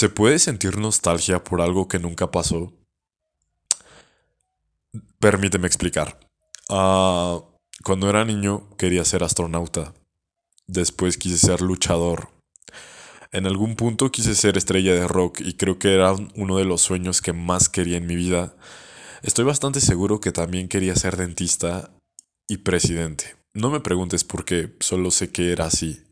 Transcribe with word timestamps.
¿Se 0.00 0.08
puede 0.08 0.38
sentir 0.38 0.78
nostalgia 0.78 1.44
por 1.44 1.60
algo 1.60 1.86
que 1.86 1.98
nunca 1.98 2.30
pasó? 2.30 2.72
Permíteme 5.18 5.66
explicar. 5.66 6.18
Ah, 6.70 7.38
cuando 7.84 8.08
era 8.08 8.24
niño 8.24 8.74
quería 8.78 9.04
ser 9.04 9.22
astronauta. 9.22 9.92
Después 10.66 11.18
quise 11.18 11.36
ser 11.36 11.60
luchador. 11.60 12.30
En 13.30 13.44
algún 13.44 13.76
punto 13.76 14.10
quise 14.10 14.34
ser 14.34 14.56
estrella 14.56 14.94
de 14.94 15.06
rock 15.06 15.42
y 15.42 15.58
creo 15.58 15.78
que 15.78 15.92
era 15.92 16.14
uno 16.34 16.56
de 16.56 16.64
los 16.64 16.80
sueños 16.80 17.20
que 17.20 17.34
más 17.34 17.68
quería 17.68 17.98
en 17.98 18.06
mi 18.06 18.16
vida. 18.16 18.56
Estoy 19.20 19.44
bastante 19.44 19.82
seguro 19.82 20.18
que 20.18 20.32
también 20.32 20.68
quería 20.68 20.96
ser 20.96 21.18
dentista 21.18 21.90
y 22.48 22.56
presidente. 22.56 23.36
No 23.52 23.68
me 23.68 23.80
preguntes 23.80 24.24
por 24.24 24.46
qué, 24.46 24.74
solo 24.80 25.10
sé 25.10 25.30
que 25.30 25.52
era 25.52 25.66
así. 25.66 26.02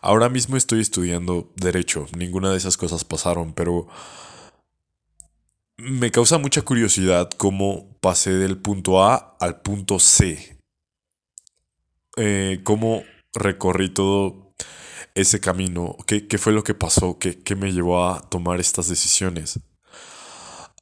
Ahora 0.00 0.28
mismo 0.28 0.56
estoy 0.56 0.80
estudiando 0.80 1.52
derecho, 1.56 2.06
ninguna 2.16 2.50
de 2.50 2.58
esas 2.58 2.76
cosas 2.76 3.04
pasaron, 3.04 3.52
pero 3.52 3.88
me 5.78 6.10
causa 6.10 6.38
mucha 6.38 6.62
curiosidad 6.62 7.30
cómo 7.36 7.96
pasé 8.00 8.32
del 8.32 8.58
punto 8.58 9.02
A 9.02 9.36
al 9.40 9.60
punto 9.60 9.98
C. 9.98 10.58
Eh, 12.16 12.60
cómo 12.64 13.02
recorrí 13.34 13.90
todo 13.90 14.54
ese 15.14 15.40
camino, 15.40 15.96
qué, 16.06 16.38
fue 16.38 16.52
lo 16.52 16.62
que 16.62 16.74
pasó, 16.74 17.18
qué, 17.18 17.56
me 17.56 17.72
llevó 17.72 18.06
a 18.06 18.20
tomar 18.28 18.60
estas 18.60 18.88
decisiones. 18.88 19.60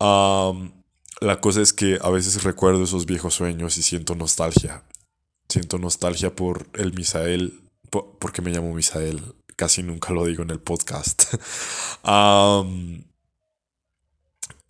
la 0.01 1.41
cosa 1.41 1.61
es 1.63 1.73
que 1.73 1.99
a 2.01 2.11
veces 2.11 2.43
recuerdo 2.43 2.85
esos 2.85 3.07
viejos 3.07 3.35
sueños 3.35 3.79
y 3.79 3.83
siento 3.83 4.15
nostalgia. 4.15 4.85
Siento 5.49 5.79
nostalgia 5.79 6.35
por 6.35 6.67
el 6.75 6.93
Misael 6.95 7.64
¿Por 8.03 8.33
qué 8.33 8.43
me 8.43 8.51
llamo 8.51 8.75
Misael? 8.75 9.23
Casi 9.57 9.83
nunca 9.83 10.13
lo 10.13 10.25
digo 10.27 10.43
en 10.43 10.51
el 10.51 10.61
podcast. 10.61 11.35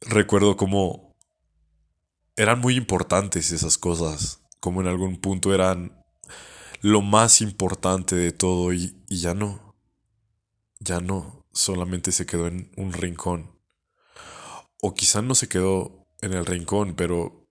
recuerdo 0.03 0.57
como 0.57 1.15
eran 2.37 2.61
muy 2.61 2.77
importantes 2.77 3.51
esas 3.53 3.79
cosas, 3.79 4.43
como 4.61 4.81
en 4.81 4.89
algún 4.89 5.17
punto 5.17 5.55
eran 5.55 6.05
lo 6.83 7.01
más 7.01 7.41
importante 7.41 8.15
de 8.15 8.33
todo 8.33 8.73
y, 8.75 9.03
y 9.09 9.19
ya 9.19 9.33
no, 9.33 9.75
ya 10.81 11.01
no, 11.01 11.47
solamente 11.53 12.13
se 12.13 12.27
quedó 12.27 12.47
en 12.47 12.71
un 12.77 12.93
rincón. 12.93 13.59
O 14.83 14.93
quizá 14.93 15.23
no 15.23 15.35
se 15.35 15.49
quedó 15.49 16.07
en 16.21 16.35
el 16.35 16.45
rincón, 16.45 16.95
pero 16.95 17.47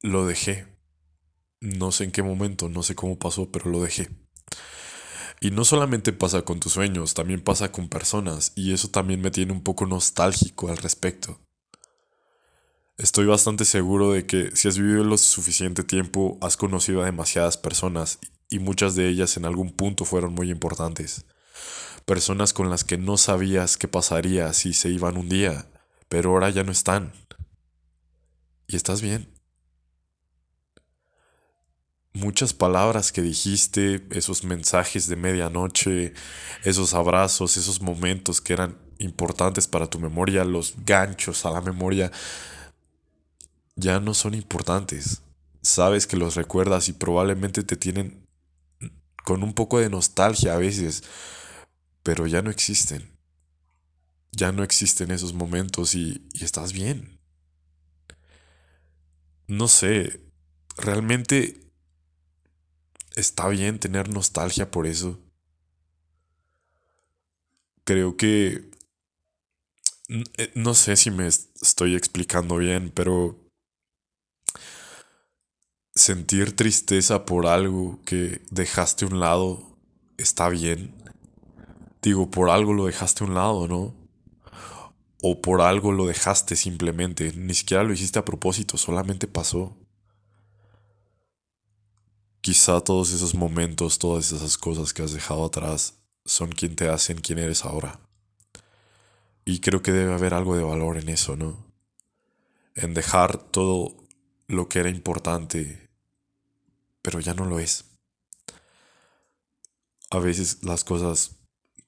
lo 0.00 0.24
dejé. 0.24 0.66
No 1.60 1.92
sé 1.92 2.04
en 2.04 2.12
qué 2.12 2.22
momento, 2.22 2.70
no 2.70 2.82
sé 2.82 2.94
cómo 2.94 3.18
pasó, 3.18 3.50
pero 3.52 3.68
lo 3.68 3.82
dejé. 3.82 4.08
Y 5.42 5.50
no 5.52 5.64
solamente 5.64 6.12
pasa 6.12 6.42
con 6.42 6.60
tus 6.60 6.74
sueños, 6.74 7.14
también 7.14 7.40
pasa 7.42 7.72
con 7.72 7.88
personas, 7.88 8.52
y 8.56 8.74
eso 8.74 8.88
también 8.88 9.22
me 9.22 9.30
tiene 9.30 9.52
un 9.52 9.62
poco 9.62 9.86
nostálgico 9.86 10.68
al 10.68 10.76
respecto. 10.76 11.40
Estoy 12.98 13.24
bastante 13.24 13.64
seguro 13.64 14.12
de 14.12 14.26
que 14.26 14.54
si 14.54 14.68
has 14.68 14.76
vivido 14.76 15.02
lo 15.02 15.16
suficiente 15.16 15.82
tiempo, 15.82 16.36
has 16.42 16.58
conocido 16.58 17.00
a 17.00 17.06
demasiadas 17.06 17.56
personas, 17.56 18.18
y 18.50 18.58
muchas 18.58 18.94
de 18.94 19.08
ellas 19.08 19.38
en 19.38 19.46
algún 19.46 19.72
punto 19.72 20.04
fueron 20.04 20.34
muy 20.34 20.50
importantes. 20.50 21.24
Personas 22.04 22.52
con 22.52 22.68
las 22.68 22.84
que 22.84 22.98
no 22.98 23.16
sabías 23.16 23.78
qué 23.78 23.88
pasaría 23.88 24.52
si 24.52 24.74
se 24.74 24.90
iban 24.90 25.16
un 25.16 25.30
día, 25.30 25.70
pero 26.10 26.32
ahora 26.32 26.50
ya 26.50 26.64
no 26.64 26.72
están. 26.72 27.12
Y 28.66 28.76
estás 28.76 29.00
bien 29.00 29.39
muchas 32.12 32.52
palabras 32.52 33.12
que 33.12 33.22
dijiste, 33.22 34.06
esos 34.10 34.44
mensajes 34.44 35.06
de 35.08 35.16
medianoche, 35.16 36.12
esos 36.64 36.94
abrazos, 36.94 37.56
esos 37.56 37.80
momentos 37.80 38.40
que 38.40 38.52
eran 38.52 38.76
importantes 38.98 39.66
para 39.66 39.88
tu 39.88 39.98
memoria, 39.98 40.44
los 40.44 40.74
ganchos 40.84 41.46
a 41.46 41.50
la 41.50 41.60
memoria, 41.60 42.10
ya 43.76 44.00
no 44.00 44.14
son 44.14 44.34
importantes. 44.34 45.22
Sabes 45.62 46.06
que 46.06 46.16
los 46.16 46.34
recuerdas 46.34 46.88
y 46.88 46.92
probablemente 46.92 47.62
te 47.62 47.76
tienen 47.76 48.26
con 49.24 49.42
un 49.42 49.54
poco 49.54 49.78
de 49.78 49.90
nostalgia 49.90 50.54
a 50.54 50.58
veces, 50.58 51.04
pero 52.02 52.26
ya 52.26 52.42
no 52.42 52.50
existen. 52.50 53.10
Ya 54.32 54.52
no 54.52 54.62
existen 54.62 55.10
esos 55.10 55.34
momentos 55.34 55.94
y, 55.94 56.26
y 56.32 56.44
estás 56.44 56.72
bien. 56.72 57.18
No 59.48 59.66
sé, 59.66 60.20
realmente 60.76 61.69
está 63.16 63.48
bien 63.48 63.78
tener 63.78 64.08
nostalgia 64.08 64.70
por 64.70 64.86
eso. 64.86 65.18
Creo 67.84 68.16
que... 68.16 68.70
Eh, 70.08 70.52
no 70.54 70.74
sé 70.74 70.96
si 70.96 71.10
me 71.10 71.26
estoy 71.26 71.94
explicando 71.94 72.56
bien, 72.56 72.90
pero 72.94 73.38
sentir 75.94 76.56
tristeza 76.56 77.24
por 77.24 77.46
algo 77.46 78.00
que 78.04 78.42
dejaste 78.50 79.04
un 79.04 79.20
lado 79.20 79.78
está 80.16 80.48
bien. 80.48 80.94
Digo, 82.02 82.30
por 82.30 82.50
algo 82.50 82.72
lo 82.72 82.86
dejaste 82.86 83.24
a 83.24 83.26
un 83.26 83.34
lado, 83.34 83.68
¿no? 83.68 83.94
O 85.22 85.40
por 85.42 85.60
algo 85.60 85.92
lo 85.92 86.06
dejaste 86.06 86.56
simplemente. 86.56 87.32
Ni 87.36 87.54
siquiera 87.54 87.84
lo 87.84 87.92
hiciste 87.92 88.18
a 88.18 88.24
propósito, 88.24 88.78
solamente 88.78 89.26
pasó. 89.26 89.76
Quizá 92.40 92.80
todos 92.80 93.12
esos 93.12 93.34
momentos, 93.34 93.98
todas 93.98 94.32
esas 94.32 94.56
cosas 94.56 94.94
que 94.94 95.02
has 95.02 95.12
dejado 95.12 95.44
atrás 95.44 95.94
son 96.24 96.50
quien 96.50 96.74
te 96.74 96.88
hacen 96.88 97.20
quien 97.20 97.38
eres 97.38 97.64
ahora. 97.64 98.00
Y 99.44 99.60
creo 99.60 99.82
que 99.82 99.92
debe 99.92 100.14
haber 100.14 100.32
algo 100.32 100.56
de 100.56 100.62
valor 100.62 100.96
en 100.96 101.08
eso, 101.08 101.36
¿no? 101.36 101.66
En 102.74 102.94
dejar 102.94 103.36
todo 103.50 103.94
lo 104.46 104.68
que 104.68 104.78
era 104.78 104.88
importante, 104.88 105.88
pero 107.02 107.20
ya 107.20 107.34
no 107.34 107.44
lo 107.44 107.58
es. 107.58 107.84
A 110.10 110.18
veces 110.18 110.64
las 110.64 110.84
cosas 110.84 111.36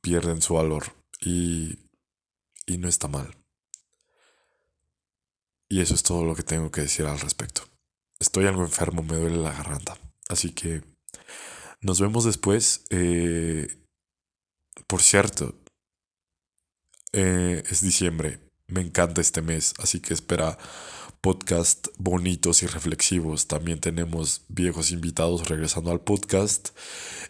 pierden 0.03 0.43
su 0.43 0.55
valor 0.55 0.85
y, 1.21 1.79
y 2.67 2.77
no 2.77 2.89
está 2.89 3.09
mal. 3.09 3.35
Y 5.69 5.81
eso 5.81 5.95
es 5.95 6.03
todo 6.03 6.25
lo 6.25 6.35
que 6.35 6.43
tengo 6.43 6.71
que 6.71 6.83
decir 6.83 7.07
al 7.07 7.21
respecto. 7.21 7.63
Estoy 8.19 8.47
algo 8.47 8.63
enfermo, 8.63 9.03
me 9.03 9.17
duele 9.17 9.39
la 9.39 9.53
garganta. 9.53 9.97
Así 10.33 10.51
que 10.51 10.83
nos 11.83 12.01
vemos 12.01 12.25
después. 12.25 12.85
Eh, 12.89 13.69
por 14.87 15.03
cierto, 15.03 15.55
eh, 17.13 17.63
es 17.71 17.83
diciembre. 17.83 18.41
Me 18.67 18.81
encanta 18.81 19.21
este 19.21 19.43
mes, 19.43 19.75
así 19.79 20.01
que 20.01 20.15
espera 20.15 20.57
podcast 21.21 21.89
bonitos 21.99 22.63
y 22.63 22.67
reflexivos. 22.67 23.47
También 23.47 23.79
tenemos 23.79 24.47
viejos 24.49 24.91
invitados 24.91 25.49
regresando 25.51 25.91
al 25.91 26.01
podcast 26.01 26.71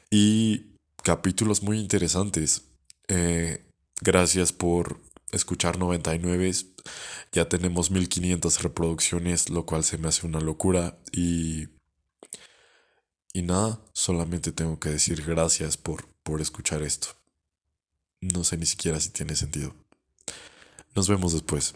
y 0.09 0.77
capítulos 1.03 1.65
muy 1.65 1.81
interesantes. 1.81 2.63
Eh, 3.09 3.65
gracias 4.01 4.53
por 4.53 5.01
escuchar 5.33 5.77
99. 5.77 6.53
Ya 7.33 7.49
tenemos 7.49 7.91
1500 7.91 8.63
reproducciones, 8.63 9.51
lo 9.51 9.67
cual 9.67 9.83
se 9.83 9.99
me 9.99 10.07
hace 10.07 10.25
una 10.25 10.41
locura 10.41 10.99
y 11.11 11.67
y 13.33 13.43
nada, 13.43 13.81
solamente 13.93 14.53
tengo 14.53 14.79
que 14.79 14.91
decir 14.91 15.25
gracias 15.25 15.77
por, 15.77 16.07
por 16.23 16.41
escuchar 16.41 16.83
esto. 16.83 17.09
No 18.21 18.45
sé 18.45 18.57
ni 18.57 18.67
siquiera 18.67 19.01
si 19.01 19.11
tiene 19.11 19.35
sentido. 19.35 19.75
Nos 20.95 21.09
vemos 21.09 21.33
después. 21.33 21.75